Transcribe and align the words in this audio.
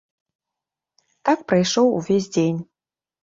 Так 1.29 1.39
прайшоў 1.53 1.91
увесь 1.99 2.31
дзень. 2.39 2.59